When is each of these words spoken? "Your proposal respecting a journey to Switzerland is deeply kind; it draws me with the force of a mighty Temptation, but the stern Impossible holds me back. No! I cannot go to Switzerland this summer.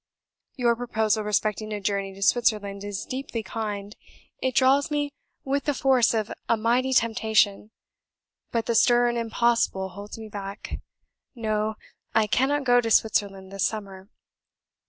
"Your 0.55 0.75
proposal 0.75 1.23
respecting 1.23 1.71
a 1.71 1.79
journey 1.79 2.11
to 2.15 2.23
Switzerland 2.23 2.83
is 2.83 3.05
deeply 3.05 3.43
kind; 3.43 3.95
it 4.41 4.55
draws 4.55 4.89
me 4.89 5.11
with 5.43 5.65
the 5.65 5.75
force 5.75 6.15
of 6.15 6.31
a 6.49 6.57
mighty 6.57 6.91
Temptation, 6.91 7.69
but 8.51 8.65
the 8.65 8.73
stern 8.73 9.15
Impossible 9.15 9.89
holds 9.89 10.17
me 10.17 10.27
back. 10.27 10.79
No! 11.35 11.75
I 12.15 12.25
cannot 12.25 12.63
go 12.63 12.81
to 12.81 12.89
Switzerland 12.89 13.51
this 13.51 13.67
summer. 13.67 14.09